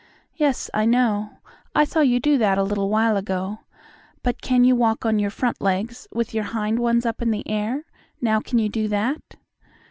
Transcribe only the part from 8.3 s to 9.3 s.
can you do that?"